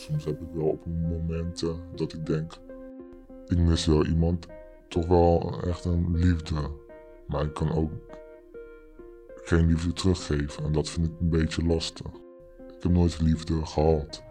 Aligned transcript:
soms 0.00 0.24
heb 0.24 0.40
ik 0.40 0.48
wel 0.52 0.66
op 0.66 0.86
momenten 0.86 1.76
dat 1.94 2.12
ik 2.12 2.26
denk, 2.26 2.52
ik 3.46 3.58
mis 3.58 3.86
wel 3.86 4.06
iemand, 4.06 4.46
toch 4.88 5.06
wel 5.06 5.60
echt 5.66 5.84
een 5.84 6.16
liefde. 6.16 6.70
Maar 7.26 7.44
ik 7.44 7.54
kan 7.54 7.72
ook 7.72 7.90
geen 9.34 9.66
liefde 9.66 9.92
teruggeven 9.92 10.64
en 10.64 10.72
dat 10.72 10.88
vind 10.88 11.06
ik 11.06 11.12
een 11.20 11.28
beetje 11.28 11.64
lastig. 11.64 12.06
Ik 12.76 12.82
heb 12.82 12.92
nooit 12.92 13.20
liefde 13.20 13.66
gehad. 13.66 14.22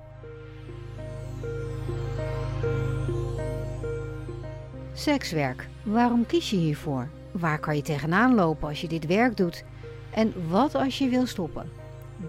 Sekswerk. 4.93 5.67
Waarom 5.83 6.25
kies 6.25 6.49
je 6.49 6.57
hiervoor? 6.57 7.07
Waar 7.31 7.59
kan 7.59 7.75
je 7.75 7.81
tegenaan 7.81 8.35
lopen 8.35 8.67
als 8.67 8.81
je 8.81 8.87
dit 8.87 9.05
werk 9.05 9.37
doet? 9.37 9.63
En 10.11 10.33
wat 10.49 10.75
als 10.75 10.97
je 10.97 11.09
wil 11.09 11.25
stoppen? 11.25 11.69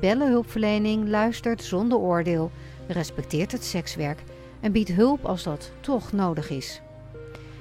Bellenhulpverlening 0.01 1.09
luistert 1.09 1.63
zonder 1.63 1.99
oordeel, 1.99 2.51
respecteert 2.93 3.53
het 3.53 3.65
sekswerk 3.65 4.23
en 4.61 4.73
biedt 4.73 4.89
hulp 4.89 5.25
als 5.25 5.43
dat 5.43 5.73
toch 5.81 6.13
nodig 6.13 6.51
is. 6.51 6.81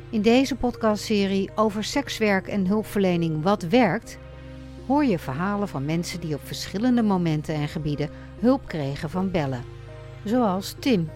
In 0.09 0.21
deze 0.21 0.55
podcastserie 0.55 1.49
over 1.55 1.83
sekswerk 1.83 2.47
en 2.47 2.67
hulpverlening 2.67 3.43
Wat 3.43 3.63
werkt, 3.63 4.17
hoor 4.87 5.05
je 5.05 5.19
verhalen 5.19 5.67
van 5.67 5.85
mensen 5.85 6.19
die 6.19 6.35
op 6.35 6.41
verschillende 6.43 7.01
momenten 7.01 7.55
en 7.55 7.67
gebieden 7.67 8.09
hulp 8.39 8.67
kregen 8.67 9.09
van 9.09 9.31
bellen. 9.31 9.63
Zoals 10.23 10.75
Tim. 10.79 11.09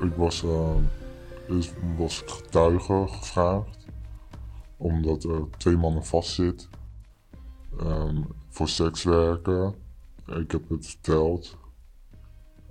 Ik 0.00 0.12
was, 0.16 0.42
uh, 0.42 0.70
was 1.96 2.22
getuige 2.26 3.04
gevraagd 3.08 3.86
omdat 4.76 5.24
er 5.24 5.46
twee 5.56 5.76
mannen 5.76 6.04
vastzitten 6.04 6.68
um, 7.80 8.26
voor 8.52 8.68
sekswerken. 8.68 9.74
Ik 10.26 10.50
heb 10.50 10.68
het 10.68 10.86
verteld. 10.86 11.58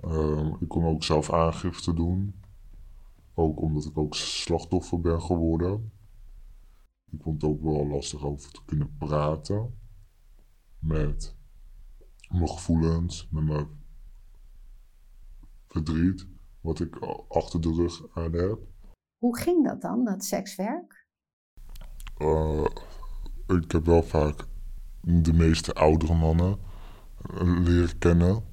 Um, 0.04 0.56
ik 0.60 0.68
kon 0.68 0.84
ook 0.84 1.04
zelf 1.04 1.32
aangifte 1.32 1.94
doen. 1.94 2.34
Ook 3.34 3.60
omdat 3.60 3.84
ik 3.84 3.98
ook 3.98 4.14
slachtoffer 4.14 5.00
ben 5.00 5.22
geworden. 5.22 5.92
Ik 7.10 7.22
vond 7.22 7.42
het 7.42 7.50
ook 7.50 7.62
wel 7.62 7.86
lastig 7.86 8.24
over 8.24 8.52
te 8.52 8.60
kunnen 8.64 8.96
praten. 8.98 9.78
Met 10.78 11.36
mijn 12.30 12.48
gevoelens, 12.48 13.28
met 13.30 13.44
mijn 13.44 13.68
verdriet, 15.66 16.26
wat 16.60 16.80
ik 16.80 16.96
achter 17.28 17.60
de 17.60 17.74
rug 17.74 18.16
aan 18.16 18.32
heb. 18.32 18.58
Hoe 19.18 19.38
ging 19.38 19.64
dat 19.64 19.80
dan, 19.80 20.04
dat 20.04 20.24
sekswerk? 20.24 21.06
Uh, 22.18 22.66
ik 23.46 23.72
heb 23.72 23.84
wel 23.84 24.02
vaak 24.02 24.46
de 25.02 25.32
meeste 25.32 25.72
oudere 25.74 26.14
mannen 26.14 26.58
eh, 27.34 27.58
leren 27.64 27.98
kennen. 27.98 28.44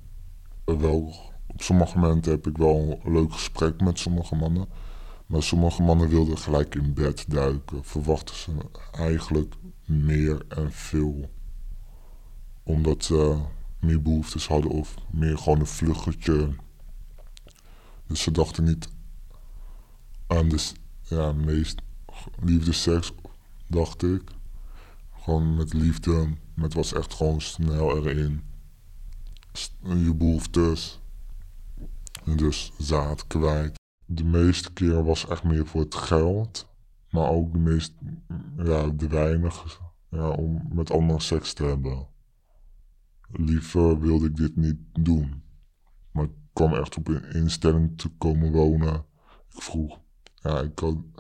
Wel, 0.66 1.16
op 1.47 1.61
sommige 1.61 1.97
momenten 1.97 2.31
heb 2.31 2.47
ik 2.47 2.58
wel 2.58 3.00
een 3.03 3.14
leuk 3.14 3.33
gesprek 3.33 3.81
met 3.81 4.00
sommige 4.00 4.36
mannen. 4.36 4.67
Maar 5.25 5.44
sommige 5.44 5.81
mannen 5.81 6.09
wilden 6.09 6.38
gelijk 6.38 6.75
in 6.75 6.94
bed 6.94 7.25
duiken. 7.27 7.83
Verwachten 7.83 8.36
ze 8.36 8.52
eigenlijk 8.92 9.55
meer 9.86 10.45
en 10.47 10.72
veel. 10.72 11.30
Omdat 12.64 13.03
ze 13.03 13.38
meer 13.80 14.02
behoeftes 14.02 14.47
hadden 14.47 14.72
of 14.72 14.95
meer 15.11 15.38
gewoon 15.38 15.59
een 15.59 15.66
vluggetje. 15.66 16.55
Dus 18.08 18.22
ze 18.22 18.31
dachten 18.31 18.64
niet 18.64 18.89
aan 20.27 20.50
de 20.50 20.72
ja, 21.02 21.31
meest 21.31 21.81
liefde 22.42 22.72
seks 22.72 23.14
dacht 23.67 24.03
ik. 24.03 24.22
Met 25.38 25.73
liefde, 25.73 26.27
met 26.55 26.73
was 26.73 26.94
echt 26.94 27.13
gewoon 27.13 27.41
snel 27.41 27.97
erin. 27.97 28.44
Je 29.81 30.16
behoeftes. 30.16 31.02
En 32.26 32.37
dus 32.37 32.71
zaad 32.77 33.27
kwijt. 33.27 33.80
De 34.05 34.23
meeste 34.23 34.73
keren 34.73 35.05
was 35.05 35.27
echt 35.27 35.43
meer 35.43 35.65
voor 35.65 35.81
het 35.81 35.95
geld. 35.95 36.67
Maar 37.09 37.30
ook 37.30 37.53
de 37.53 37.59
meest, 37.59 37.93
ja, 38.58 38.87
de 38.87 39.08
weinig, 39.08 39.81
ja, 40.09 40.30
om 40.30 40.67
met 40.73 40.92
anderen 40.92 41.21
seks 41.21 41.53
te 41.53 41.64
hebben. 41.64 42.08
Liever 43.32 43.99
wilde 43.99 44.26
ik 44.26 44.36
dit 44.36 44.55
niet 44.55 44.80
doen. 44.99 45.43
Maar 46.11 46.23
ik 46.23 46.32
kwam 46.53 46.73
echt 46.73 46.98
op 46.98 47.08
een 47.08 47.33
instelling 47.33 47.98
te 47.98 48.09
komen 48.09 48.52
wonen. 48.52 49.05
Ik 49.49 49.61
vroeg, 49.61 49.99
ja, 50.36 50.59
ik 50.59 50.76
kan, 50.76 51.14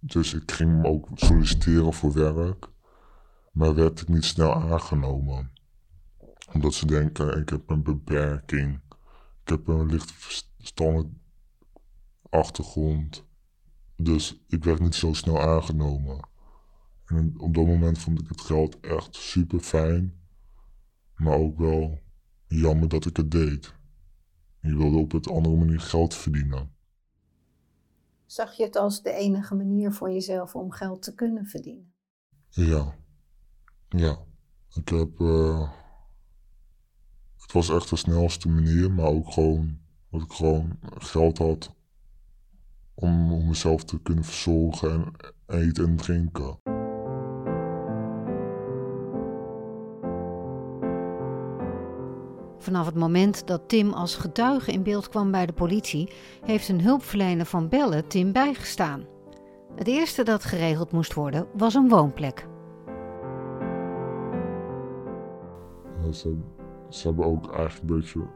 dus 0.00 0.34
ik 0.34 0.52
ging 0.52 0.84
ook 0.84 1.08
solliciteren 1.14 1.92
voor 1.92 2.12
werk. 2.12 2.68
Maar 3.58 3.74
werd 3.74 4.00
ik 4.00 4.08
niet 4.08 4.24
snel 4.24 4.54
aangenomen. 4.54 5.52
Omdat 6.52 6.74
ze 6.74 6.86
denken, 6.86 7.38
ik 7.40 7.48
heb 7.48 7.70
een 7.70 7.82
beperking. 7.82 8.80
Ik 9.42 9.48
heb 9.48 9.66
een 9.66 9.86
licht 9.86 10.48
achtergrond. 12.30 13.24
Dus 13.96 14.44
ik 14.48 14.64
werd 14.64 14.80
niet 14.80 14.94
zo 14.94 15.12
snel 15.12 15.40
aangenomen. 15.40 16.28
En 17.06 17.34
op 17.38 17.54
dat 17.54 17.66
moment 17.66 17.98
vond 17.98 18.20
ik 18.20 18.28
het 18.28 18.40
geld 18.40 18.80
echt 18.80 19.16
super 19.16 19.60
fijn. 19.60 20.20
Maar 21.16 21.38
ook 21.38 21.58
wel 21.58 22.00
jammer 22.46 22.88
dat 22.88 23.06
ik 23.06 23.16
het 23.16 23.30
deed. 23.30 23.74
Je 24.60 24.76
wilde 24.76 24.96
op 24.96 25.12
een 25.12 25.24
andere 25.24 25.56
manier 25.56 25.80
geld 25.80 26.14
verdienen. 26.14 26.74
Zag 28.26 28.56
je 28.56 28.62
het 28.62 28.76
als 28.76 29.02
de 29.02 29.12
enige 29.12 29.54
manier 29.54 29.92
voor 29.92 30.10
jezelf 30.10 30.54
om 30.54 30.70
geld 30.70 31.02
te 31.02 31.14
kunnen 31.14 31.46
verdienen? 31.46 31.92
Ja. 32.48 33.06
Ja. 33.98 34.18
Ik 34.74 34.88
heb. 34.88 35.20
Uh, 35.20 35.70
het 37.40 37.52
was 37.52 37.70
echt 37.70 37.90
de 37.90 37.96
snelste 37.96 38.48
manier, 38.48 38.92
maar 38.92 39.06
ook 39.06 39.32
gewoon 39.32 39.78
dat 40.10 40.22
ik 40.22 40.32
gewoon 40.32 40.78
geld 40.98 41.38
had 41.38 41.74
om, 42.94 43.32
om 43.32 43.48
mezelf 43.48 43.84
te 43.84 44.02
kunnen 44.02 44.24
verzorgen 44.24 44.90
en 45.46 45.60
eten 45.60 45.84
en 45.84 45.96
drinken. 45.96 46.58
Vanaf 52.58 52.86
het 52.86 52.94
moment 52.94 53.46
dat 53.46 53.68
Tim 53.68 53.92
als 53.92 54.16
getuige 54.16 54.72
in 54.72 54.82
beeld 54.82 55.08
kwam 55.08 55.30
bij 55.30 55.46
de 55.46 55.52
politie, 55.52 56.12
heeft 56.44 56.68
een 56.68 56.82
hulpverlener 56.82 57.46
van 57.46 57.68
Bellen 57.68 58.08
Tim 58.08 58.32
bijgestaan. 58.32 59.04
Het 59.74 59.86
eerste 59.86 60.22
dat 60.22 60.44
geregeld 60.44 60.92
moest 60.92 61.14
worden 61.14 61.46
was 61.54 61.74
een 61.74 61.88
woonplek. 61.88 62.46
Ze, 66.12 66.36
ze, 66.88 67.06
hebben 67.06 67.24
ook 67.24 67.52
eigenlijk 67.52 67.90
een 67.90 67.96
beetje 67.96 68.26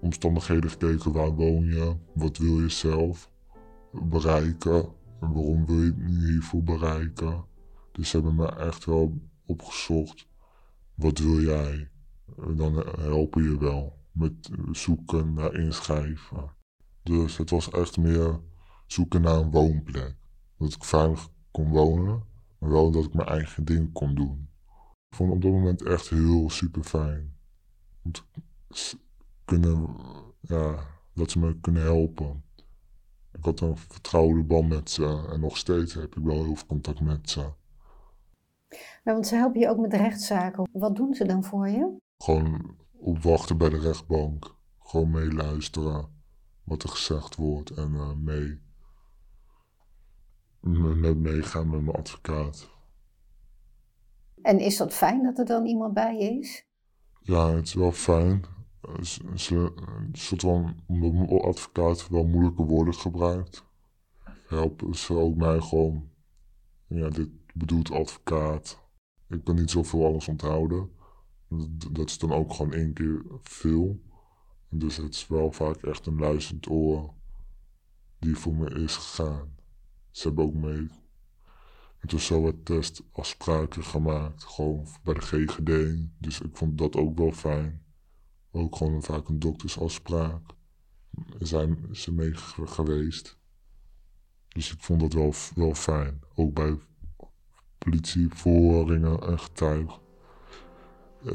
omstandigheden 0.00 0.70
gekeken. 0.70 1.12
Waar 1.12 1.34
woon 1.34 1.64
je? 1.64 1.96
Wat 2.14 2.38
wil 2.38 2.60
je 2.60 2.68
zelf 2.68 3.30
bereiken? 3.92 4.84
En 5.20 5.32
waarom 5.32 5.66
wil 5.66 5.82
je 5.82 5.94
het 5.98 6.24
hiervoor 6.24 6.62
bereiken? 6.62 7.44
Dus 7.92 8.10
ze 8.10 8.16
hebben 8.16 8.34
me 8.34 8.46
echt 8.46 8.84
wel 8.84 9.20
opgezocht. 9.46 10.26
Wat 10.94 11.18
wil 11.18 11.40
jij? 11.40 11.90
dan 12.56 12.74
helpen 12.98 13.42
je 13.42 13.58
wel 13.58 13.98
met 14.12 14.50
zoeken 14.72 15.34
naar 15.34 15.54
inschrijven. 15.54 16.54
Dus 17.02 17.36
het 17.36 17.50
was 17.50 17.70
echt 17.70 17.96
meer 17.98 18.40
zoeken 18.86 19.20
naar 19.20 19.36
een 19.36 19.50
woonplek. 19.50 20.16
Dat 20.58 20.72
ik 20.72 20.84
veilig 20.84 21.28
kon 21.50 21.68
wonen, 21.68 22.22
maar 22.58 22.70
wel 22.70 22.90
dat 22.90 23.04
ik 23.04 23.14
mijn 23.14 23.28
eigen 23.28 23.64
ding 23.64 23.92
kon 23.92 24.14
doen. 24.14 24.48
Ik 25.10 25.16
vond 25.16 25.32
op 25.32 25.42
dat 25.42 25.50
moment 25.50 25.82
echt 25.82 26.08
heel 26.08 26.50
super 26.50 26.84
fijn. 26.84 27.36
Kunnen, 29.44 29.96
ja, 30.40 30.86
dat 31.14 31.30
ze 31.30 31.38
me 31.38 31.60
kunnen 31.60 31.82
helpen. 31.82 32.44
Ik 33.32 33.44
had 33.44 33.60
een 33.60 33.76
vertrouwde 33.76 34.42
band 34.42 34.68
met 34.68 34.90
ze 34.90 35.28
en 35.32 35.40
nog 35.40 35.56
steeds 35.56 35.94
heb 35.94 36.16
ik 36.16 36.22
wel 36.22 36.44
heel 36.44 36.56
veel 36.56 36.66
contact 36.66 37.00
met 37.00 37.30
ze. 37.30 37.52
Ja, 39.04 39.12
want 39.12 39.26
ze 39.26 39.34
helpen 39.34 39.60
je 39.60 39.68
ook 39.68 39.78
met 39.78 39.92
rechtszaken. 39.92 40.68
Wat 40.72 40.96
doen 40.96 41.14
ze 41.14 41.24
dan 41.24 41.44
voor 41.44 41.68
je? 41.68 41.96
Gewoon 42.18 42.76
opwachten 42.92 43.58
bij 43.58 43.68
de 43.68 43.78
rechtbank. 43.78 44.54
Gewoon 44.78 45.10
meeluisteren 45.10 46.08
wat 46.64 46.82
er 46.82 46.88
gezegd 46.88 47.36
wordt 47.36 47.70
en 47.70 47.92
uh, 47.92 48.12
mee. 48.14 48.60
Met 50.60 51.18
meegaan 51.18 51.70
met 51.70 51.80
mijn 51.84 51.96
advocaat. 51.96 52.70
En 54.42 54.58
is 54.58 54.76
dat 54.76 54.94
fijn 54.94 55.22
dat 55.22 55.38
er 55.38 55.44
dan 55.44 55.66
iemand 55.66 55.94
bij 55.94 56.16
je 56.16 56.38
is? 56.38 56.64
Ja, 57.20 57.54
het 57.54 57.66
is 57.66 57.74
wel 57.74 57.92
fijn. 57.92 58.44
Ze, 59.34 59.72
soort 60.12 60.40
van, 60.40 60.76
omdat 60.86 61.42
advocaat 61.42 62.08
wel 62.08 62.26
moeilijke 62.26 62.62
woorden 62.62 62.94
gebruikt, 62.94 63.64
helpen 64.46 64.94
ze 64.94 65.14
ook 65.14 65.36
mij 65.36 65.60
gewoon. 65.60 66.08
Ja, 66.86 67.08
dit 67.08 67.28
bedoelt 67.54 67.90
advocaat. 67.90 68.80
Ik 69.28 69.44
kan 69.44 69.54
niet 69.54 69.70
zoveel 69.70 70.04
alles 70.06 70.28
onthouden. 70.28 70.90
Dat 71.92 72.08
is 72.08 72.18
dan 72.18 72.32
ook 72.32 72.52
gewoon 72.52 72.72
één 72.72 72.92
keer 72.92 73.24
veel. 73.42 74.00
Dus 74.68 74.96
het 74.96 75.14
is 75.14 75.26
wel 75.26 75.52
vaak 75.52 75.76
echt 75.76 76.06
een 76.06 76.18
luisterend 76.18 76.68
oor 76.68 77.14
die 78.18 78.36
voor 78.36 78.54
me 78.54 78.70
is 78.70 78.96
gegaan. 78.96 79.54
Ze 80.10 80.26
hebben 80.26 80.44
ook 80.44 80.54
mee 80.54 80.88
En 82.00 82.08
toen 82.08 82.20
zo 82.20 82.40
wat 82.42 82.64
testafspraken 82.64 83.84
gemaakt, 83.84 84.44
gewoon 84.44 84.86
bij 85.02 85.14
de 85.14 85.20
GGD. 85.20 85.70
Dus 86.18 86.40
ik 86.40 86.56
vond 86.56 86.78
dat 86.78 86.96
ook 86.96 87.18
wel 87.18 87.32
fijn. 87.32 87.84
Ook 88.50 88.76
gewoon 88.76 89.02
vaak 89.02 89.28
een 89.28 89.38
doktersafspraak. 89.38 90.42
Zijn 91.38 91.88
ze 91.92 92.12
mee 92.12 92.34
geweest. 92.64 93.38
Dus 94.48 94.72
ik 94.72 94.82
vond 94.82 95.00
dat 95.00 95.12
wel, 95.12 95.34
wel 95.54 95.74
fijn. 95.74 96.20
Ook 96.34 96.54
bij 96.54 96.78
politievoeringen 97.78 99.20
en 99.20 99.38
getuigen 99.38 100.00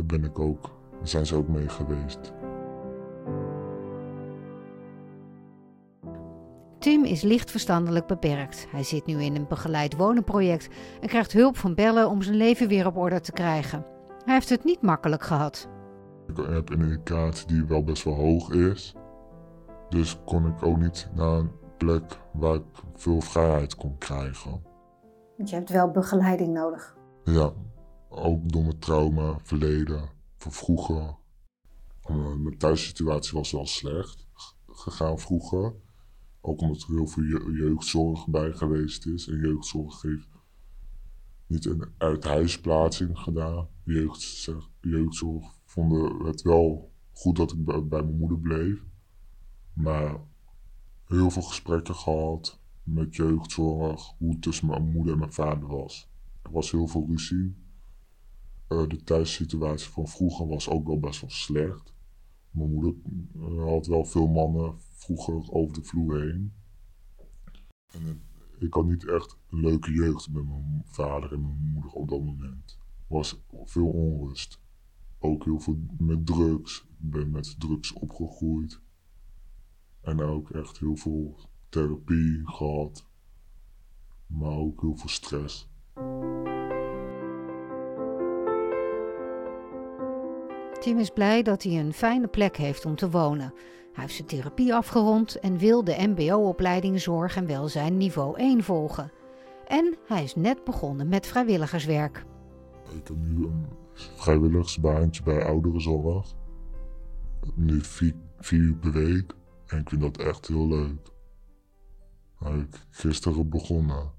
ben 0.04 0.24
ik 0.24 0.40
ook, 0.40 0.72
zijn 1.04 1.26
ze 1.26 1.36
ook 1.36 1.48
mee 1.48 1.70
geweest. 1.70 2.34
Tim 6.86 7.04
is 7.04 7.22
licht 7.22 7.52
verstandelijk 7.52 8.08
beperkt. 8.08 8.68
Hij 8.70 8.84
zit 8.84 9.06
nu 9.06 9.22
in 9.22 9.36
een 9.36 9.48
begeleid 9.48 9.96
wonenproject 9.96 10.68
en 11.02 11.08
krijgt 11.08 11.32
hulp 11.32 11.58
van 11.58 11.76
Bellen 11.76 12.10
om 12.10 12.22
zijn 12.22 12.36
leven 12.36 12.68
weer 12.68 12.86
op 12.86 12.98
orde 12.98 13.22
te 13.22 13.32
krijgen. 13.32 13.86
Hij 14.26 14.34
heeft 14.34 14.50
het 14.50 14.64
niet 14.64 14.82
makkelijk 14.82 15.24
gehad. 15.24 15.70
Ik 16.28 16.38
heb 16.38 16.70
een 16.70 16.82
indicatie 16.82 17.48
die 17.48 17.66
wel 17.66 17.84
best 17.84 18.04
wel 18.04 18.14
hoog 18.14 18.50
is. 18.50 18.96
Dus 19.90 20.20
kon 20.26 20.48
ik 20.48 20.64
ook 20.64 20.78
niet 20.78 21.10
naar 21.14 21.38
een 21.38 21.52
plek 21.78 22.20
waar 22.34 22.56
ik 22.56 22.64
veel 22.96 23.22
vrijheid 23.22 23.76
kon 23.76 23.98
krijgen. 23.98 24.64
Want 25.38 25.50
je 25.50 25.56
hebt 25.56 25.70
wel 25.70 25.92
begeleiding 25.92 26.54
nodig. 26.54 26.98
Ja, 27.24 27.54
ook 28.10 28.52
door 28.52 28.64
mijn 28.64 28.80
trauma, 28.80 29.38
verleden, 29.44 30.10
van 30.38 30.52
vroeger. 30.52 31.16
Mijn 32.38 32.58
thuissituatie 32.58 33.38
was 33.38 33.52
wel 33.52 33.66
slecht 33.66 34.28
gegaan 34.66 35.20
vroeger. 35.20 35.74
Ook 36.47 36.62
omdat 36.62 36.81
er 36.81 36.94
heel 36.94 37.07
veel 37.07 37.24
jeugdzorg 37.51 38.27
bij 38.27 38.53
geweest 38.53 39.06
is. 39.06 39.27
En 39.27 39.39
jeugdzorg 39.39 40.01
heeft 40.01 40.27
niet 41.47 41.65
een 41.65 41.86
uithuisplaatsing 41.97 43.19
gedaan. 43.19 43.68
Jeugd, 43.83 44.50
jeugdzorg 44.81 45.45
vonden 45.65 46.25
het 46.25 46.42
wel 46.42 46.92
goed 47.12 47.36
dat 47.36 47.51
ik 47.51 47.65
bij 47.65 48.03
mijn 48.03 48.18
moeder 48.18 48.39
bleef. 48.39 48.83
Maar 49.74 50.19
heel 51.06 51.30
veel 51.30 51.42
gesprekken 51.42 51.95
gehad 51.95 52.59
met 52.83 53.15
jeugdzorg, 53.15 54.13
hoe 54.18 54.31
het 54.31 54.42
tussen 54.42 54.68
mijn 54.68 54.92
moeder 54.92 55.13
en 55.13 55.19
mijn 55.19 55.33
vader 55.33 55.68
was. 55.68 56.09
Er 56.42 56.51
was 56.51 56.71
heel 56.71 56.88
veel 56.88 57.06
ruzie. 57.07 57.56
Uh, 58.69 58.88
de 58.88 59.03
thuissituatie 59.03 59.89
van 59.89 60.07
vroeger 60.07 60.47
was 60.47 60.69
ook 60.69 60.88
wel 60.88 61.00
best 61.00 61.21
wel 61.21 61.30
slecht. 61.30 61.94
Mijn 62.51 62.71
moeder 62.71 62.94
uh, 63.36 63.63
had 63.63 63.88
wel 63.88 64.06
veel 64.06 64.27
mannen 64.27 64.75
vroeger 65.06 65.52
over 65.52 65.74
de 65.74 65.84
vloer 65.84 66.22
heen. 66.22 66.54
En 67.92 68.02
uh, 68.02 68.13
ik 68.60 68.74
had 68.74 68.86
niet 68.86 69.07
echt 69.07 69.38
een 69.50 69.60
leuke 69.60 69.92
jeugd 69.92 70.31
met 70.31 70.48
mijn 70.48 70.81
vader 70.86 71.34
en 71.34 71.42
mijn 71.42 71.72
moeder 71.74 71.92
op 71.92 72.10
dat 72.10 72.24
moment. 72.24 72.78
Er 72.80 73.16
was 73.16 73.42
veel 73.63 73.90
onrust. 73.90 74.60
Ook 75.19 75.44
heel 75.44 75.60
veel 75.60 75.80
met 75.98 76.25
drugs. 76.25 76.86
Ik 77.00 77.10
ben 77.10 77.31
met 77.31 77.60
drugs 77.60 77.94
opgegroeid. 77.94 78.81
En 80.02 80.22
ook 80.22 80.50
echt 80.50 80.80
heel 80.80 80.96
veel 80.96 81.40
therapie 81.69 82.42
gehad. 82.44 83.07
Maar 84.28 84.57
ook 84.57 84.81
heel 84.81 84.96
veel 84.96 85.10
stress. 85.10 85.69
Tim 90.80 90.98
is 90.98 91.10
blij 91.10 91.44
dat 91.44 91.63
hij 91.63 91.80
een 91.80 91.94
fijne 91.94 92.28
plek 92.28 92.57
heeft 92.57 92.86
om 92.86 92.96
te 92.96 93.10
wonen. 93.10 93.54
Hij 93.95 94.03
heeft 94.03 94.15
zijn 94.15 94.27
therapie 94.27 94.74
afgerond 94.74 95.39
en 95.39 95.57
wil 95.57 95.83
de 95.83 95.95
MBO-opleiding 96.07 97.01
Zorg 97.01 97.36
en 97.36 97.45
Welzijn 97.45 97.97
niveau 97.97 98.38
1 98.38 98.63
volgen. 98.63 99.12
En 99.68 99.97
hij 100.07 100.24
is 100.24 100.36
net 100.36 100.63
begonnen 100.63 101.07
met 101.07 101.27
vrijwilligerswerk. 101.27 102.25
Ik 102.89 103.07
heb 103.07 103.18
nu 103.18 103.45
een 103.45 103.65
vrijwilligersbaantje 104.15 105.24
bij 105.24 105.45
ouderenzorg. 105.45 106.33
Nu 107.56 107.81
vier, 107.81 108.15
uur 108.51 108.75
per 108.75 108.92
week. 108.92 109.33
En 109.68 109.80
ik 109.80 109.89
vind 109.89 110.01
dat 110.01 110.18
echt 110.18 110.47
heel 110.47 110.68
leuk. 110.68 111.13
Ik 112.39 112.86
gisteren 112.89 113.50
begonnen. 113.50 114.12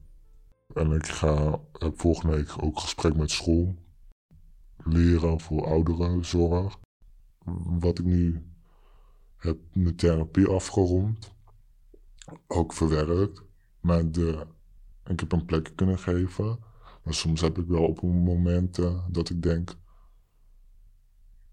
En 0.75 0.93
ik 0.93 1.07
ga, 1.07 1.61
heb 1.73 2.01
volgende 2.01 2.37
week 2.37 2.63
ook 2.63 2.79
gesprek 2.79 3.17
met 3.17 3.31
school. 3.31 3.75
Leren 4.85 5.41
voor 5.41 5.67
ouderenzorg. 5.67 6.79
Wat 7.81 7.99
ik 7.99 8.05
nu 8.05 8.43
heb 9.47 9.59
mijn 9.73 9.97
therapie 9.97 10.47
afgerond. 10.47 11.35
Ook 12.47 12.73
verwerkt. 12.73 13.43
Maar 13.81 14.11
de, 14.11 14.47
ik 15.05 15.21
heb 15.21 15.33
een 15.33 15.45
plek 15.45 15.73
kunnen 15.75 15.99
geven. 15.99 16.59
Maar 17.03 17.15
soms 17.15 17.41
heb 17.41 17.59
ik 17.59 17.67
wel 17.67 17.85
op 17.87 18.03
momenten 18.03 19.05
dat 19.11 19.31
ik 19.31 19.43
denk... 19.43 19.75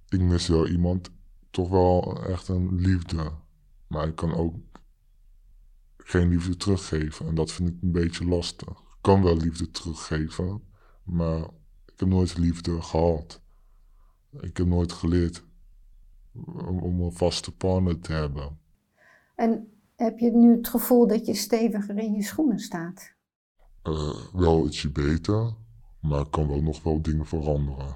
Ik 0.08 0.22
mis 0.22 0.48
wel 0.48 0.68
iemand, 0.68 1.10
toch 1.50 1.70
wel 1.70 2.24
echt 2.24 2.48
een 2.48 2.76
liefde. 2.76 3.32
Maar 3.88 4.08
ik 4.08 4.16
kan 4.16 4.34
ook 4.34 4.56
geen 5.98 6.30
liefde 6.30 6.56
teruggeven. 6.56 7.28
En 7.28 7.36
dat 7.36 7.52
vind 7.52 7.70
ik 7.70 7.76
een 7.82 7.92
beetje 7.92 8.26
lastig. 8.26 8.70
Ik 8.70 9.02
kan 9.02 9.24
wel 9.24 9.38
liefde 9.38 9.72
teruggeven, 9.72 10.64
maar 11.04 11.42
ik 11.86 12.00
heb 12.00 12.08
nooit 12.08 12.38
liefde 12.38 12.82
gehad. 12.82 13.42
Ik 14.40 14.58
heb 14.58 14.68
nooit 14.68 14.92
geleerd 14.92 15.44
om, 16.82 17.02
een 17.02 17.14
vaste 17.14 17.56
partner 17.56 18.00
te 18.00 18.14
hebben. 18.14 18.60
En 19.36 19.68
heb 19.96 20.20
je 20.20 20.32
nu 20.32 20.56
het 20.56 20.68
gevoel 20.68 21.08
dat 21.08 21.26
je 21.26 21.34
steviger 21.34 21.98
in 21.98 22.14
je 22.14 22.24
schoenen 22.24 22.60
staat? 22.60 23.14
Uh, 23.84 24.16
wel 24.34 24.66
ietsje 24.66 24.92
beter, 24.92 25.54
maar 26.02 26.22
ik 26.22 26.32
kan 26.32 26.48
wel 26.48 26.62
nog 26.62 26.84
wel 26.84 27.02
dingen 27.02 27.26
veranderen. 27.26 27.96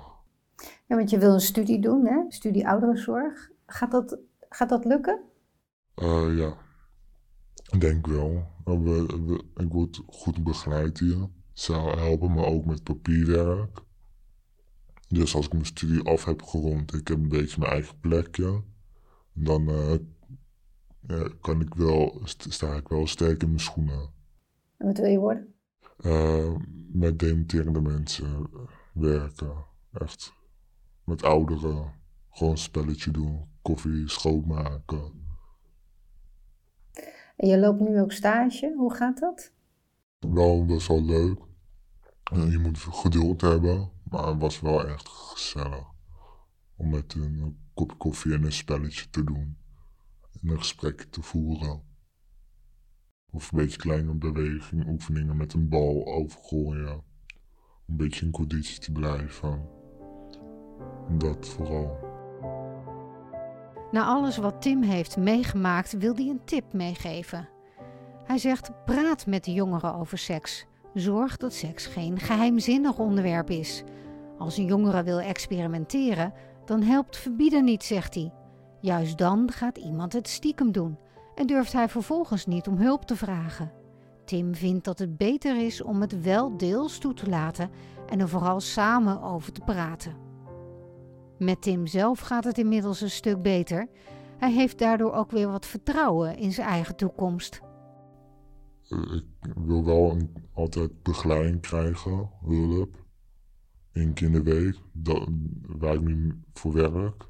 Ja, 0.86 0.96
want 0.96 1.10
je 1.10 1.18
wil 1.18 1.34
een 1.34 1.40
studie 1.40 1.80
doen, 1.80 2.06
hè? 2.06 2.24
Studie 2.28 2.68
ouderenzorg. 2.68 3.50
Gaat 3.66 3.92
dat, 3.92 4.18
gaat 4.50 4.70
dat 4.70 4.86
lukken? 4.86 5.22
Uh, 5.96 6.38
ja, 6.38 6.58
ik 7.72 7.82
denk 7.82 8.08
wel. 8.08 8.56
Ik 9.56 9.72
word 9.72 10.02
goed 10.08 10.44
begeleid 10.44 11.00
hier. 11.00 11.30
Ze 11.54 11.74
helpen 11.74 12.34
me 12.34 12.46
ook 12.46 12.66
met 12.66 12.84
papierwerk. 12.84 13.86
Dus 15.08 15.36
als 15.36 15.46
ik 15.46 15.54
mijn 15.54 15.66
studie 15.66 16.04
af 16.04 16.26
heb 16.26 16.42
gerond, 16.42 16.94
ik 16.94 17.08
heb 17.08 17.18
een 17.18 17.30
beetje 17.30 17.60
mijn 17.60 17.72
eigen 17.72 18.00
plekje, 18.00 18.64
dan 19.34 19.70
uh, 19.70 19.94
ja, 21.08 21.30
kan 21.42 21.62
ik 21.62 21.74
wel, 21.74 22.22
sta 22.26 22.74
ik 22.74 22.88
wel 22.88 23.08
sterk 23.08 23.42
in 23.42 23.48
mijn 23.48 23.60
schoenen. 23.60 24.10
En 24.78 24.88
wat 24.88 24.98
wil 24.98 25.10
je 25.10 25.20
worden? 25.20 25.54
Uh, 26.06 26.56
met 26.92 27.20
dementerende 27.20 27.82
mensen 27.82 28.50
werken. 28.94 29.66
Echt. 29.94 30.34
Met 31.04 31.24
ouderen. 31.24 31.94
Gewoon 32.30 32.52
een 32.52 32.58
spelletje 32.58 33.12
doen. 33.12 33.46
Koffie 33.62 34.10
schoonmaken. 34.10 35.26
En 37.36 37.48
je 37.48 37.58
loopt 37.58 37.80
nu 37.80 38.02
ook 38.02 38.12
stage. 38.12 38.74
Hoe 38.78 38.94
gaat 38.94 39.20
dat? 39.20 39.54
Wel, 40.20 40.66
dat 40.66 40.78
is 40.78 40.88
wel 40.88 41.04
leuk. 41.04 41.40
je 42.24 42.60
moet 42.62 42.78
geduld 42.78 43.42
hebben. 43.42 43.92
Maar 44.10 44.28
het 44.28 44.42
was 44.42 44.60
wel 44.60 44.88
echt 44.88 45.08
gezellig. 45.08 45.86
Om 46.76 46.90
met 46.90 47.14
een 47.14 47.58
kopje 47.74 47.98
koffie 47.98 48.34
en 48.34 48.44
een 48.44 48.52
spelletje 48.52 49.10
te 49.10 49.24
doen. 49.24 49.58
En 50.42 50.50
een 50.50 50.58
gesprek 50.58 51.02
te 51.02 51.22
voeren. 51.22 51.84
Of 53.32 53.52
een 53.52 53.58
beetje 53.58 53.78
kleine 53.78 54.14
beweging, 54.14 54.88
oefeningen 54.88 55.38
met 55.38 55.54
een 55.54 55.70
bal 55.70 56.06
overgooien. 56.06 56.94
Om 56.96 57.04
een 57.88 57.98
beetje 57.98 58.26
in 58.26 58.32
conditie 58.32 58.80
te 58.80 58.92
blijven. 58.92 59.70
Dat 61.18 61.48
vooral. 61.48 62.06
Na 63.92 64.06
alles 64.06 64.38
wat 64.38 64.62
Tim 64.62 64.82
heeft 64.82 65.18
meegemaakt, 65.18 65.98
wil 65.98 66.16
hij 66.16 66.28
een 66.28 66.44
tip 66.46 66.74
meegeven. 66.74 67.50
Hij 68.24 68.38
zegt: 68.38 68.86
praat 68.86 69.26
met 69.26 69.44
de 69.44 69.54
jongeren 69.54 69.96
over 69.96 70.18
seks. 70.18 70.66
Zorg 70.98 71.38
dat 71.38 71.54
seks 71.54 71.86
geen 71.86 72.20
geheimzinnig 72.20 73.00
onderwerp 73.00 73.50
is. 73.50 73.84
Als 74.38 74.58
een 74.58 74.66
jongere 74.66 75.04
wil 75.04 75.20
experimenteren, 75.20 76.34
dan 76.66 76.82
helpt 76.82 77.18
verbieden 77.18 77.64
niet, 77.64 77.84
zegt 77.84 78.14
hij. 78.16 78.34
Juist 78.82 79.18
dan 79.18 79.52
gaat 79.52 79.78
iemand 79.78 80.14
het 80.14 80.28
stiekem 80.28 80.72
doen 80.72 80.98
en 81.36 81.48
durft 81.48 81.74
hij 81.74 81.90
vervolgens 81.90 82.46
niet 82.46 82.68
om 82.68 82.78
hulp 82.78 83.06
te 83.06 83.16
vragen. 83.16 83.72
Tim 84.26 84.56
vindt 84.56 84.86
dat 84.86 85.00
het 85.00 85.18
beter 85.18 85.66
is 85.66 85.82
om 85.82 86.02
het 86.02 86.22
wel 86.22 86.58
deels 86.58 86.98
toe 86.98 87.14
te 87.14 87.30
laten 87.30 87.70
en 88.10 88.20
er 88.20 88.30
vooral 88.30 88.60
samen 88.60 89.22
over 89.22 89.52
te 89.52 89.62
praten. 89.66 90.16
Met 91.38 91.62
Tim 91.62 91.88
zelf 91.88 92.20
gaat 92.20 92.44
het 92.44 92.58
inmiddels 92.58 93.02
een 93.02 93.10
stuk 93.10 93.42
beter. 93.42 93.88
Hij 94.38 94.52
heeft 94.52 94.80
daardoor 94.80 95.14
ook 95.14 95.32
weer 95.32 95.52
wat 95.52 95.66
vertrouwen 95.66 96.38
in 96.38 96.52
zijn 96.52 96.68
eigen 96.68 96.96
toekomst. 96.96 97.62
Ik 98.90 99.54
wil 99.56 99.86
wel 99.86 100.18
altijd 100.54 101.04
begeleiding 101.04 101.62
krijgen, 101.62 102.30
hulp. 102.46 103.06
Eén 103.92 104.14
keer 104.14 104.28
in 104.28 104.34
de 104.34 104.44
week, 104.44 104.78
dat, 104.92 105.28
waar 105.62 105.94
ik 105.94 106.02
nu 106.02 106.44
voor 106.54 106.74
werk. 106.74 107.26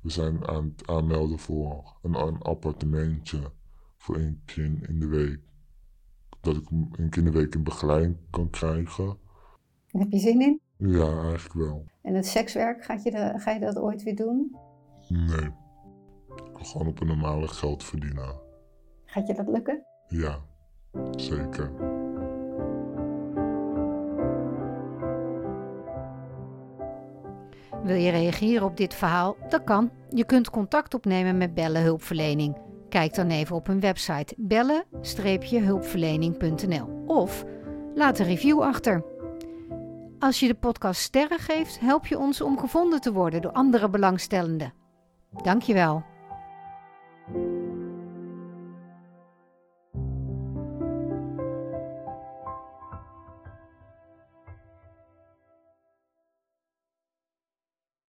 We 0.00 0.10
zijn 0.10 0.46
aan 0.46 0.64
het 0.64 0.86
aanmelden 0.86 1.38
voor 1.38 1.98
een, 2.02 2.14
een 2.14 2.38
appartementje 2.38 3.52
voor 3.96 4.16
één 4.16 4.42
keer 4.44 4.88
in 4.88 5.00
de 5.00 5.06
week. 5.06 5.40
dat 6.40 6.56
ik 6.56 6.70
een 6.70 7.08
keer 7.10 7.18
in 7.18 7.32
de 7.32 7.38
week 7.38 7.54
een 7.54 7.62
begeleiding 7.62 8.16
kan 8.30 8.50
krijgen. 8.50 9.18
Heb 9.86 10.10
je 10.10 10.18
zin 10.18 10.40
in? 10.40 10.60
Ja, 10.76 11.22
eigenlijk 11.22 11.54
wel. 11.54 11.84
En 12.02 12.14
het 12.14 12.26
sekswerk, 12.26 12.84
gaat 12.84 13.02
je 13.02 13.10
de, 13.10 13.32
ga 13.36 13.50
je 13.50 13.60
dat 13.60 13.76
ooit 13.76 14.02
weer 14.02 14.16
doen? 14.16 14.56
Nee. 15.08 15.50
Ik 16.28 16.56
wil 16.56 16.64
gewoon 16.64 16.86
op 16.86 17.00
een 17.00 17.06
normale 17.06 17.48
geld 17.48 17.84
verdienen. 17.84 18.40
Gaat 19.04 19.26
je 19.26 19.34
dat 19.34 19.48
lukken? 19.48 19.86
Ja, 20.08 20.47
zeker. 21.16 21.70
Wil 27.82 27.96
je 27.96 28.10
reageren 28.10 28.66
op 28.66 28.76
dit 28.76 28.94
verhaal? 28.94 29.36
Dat 29.48 29.64
kan. 29.64 29.90
Je 30.10 30.24
kunt 30.24 30.50
contact 30.50 30.94
opnemen 30.94 31.36
met 31.36 31.54
Bellen 31.54 31.82
Hulpverlening. 31.82 32.56
Kijk 32.88 33.14
dan 33.14 33.30
even 33.30 33.56
op 33.56 33.66
hun 33.66 33.80
website 33.80 34.34
bellen-hulpverlening.nl 34.36 37.04
of 37.06 37.44
laat 37.94 38.18
een 38.18 38.26
review 38.26 38.60
achter. 38.60 39.04
Als 40.18 40.40
je 40.40 40.46
de 40.46 40.54
podcast 40.54 41.00
sterren 41.00 41.38
geeft, 41.38 41.80
help 41.80 42.06
je 42.06 42.18
ons 42.18 42.40
om 42.40 42.58
gevonden 42.58 43.00
te 43.00 43.12
worden 43.12 43.42
door 43.42 43.52
andere 43.52 43.90
belangstellenden. 43.90 44.72
Dankjewel. 45.42 46.07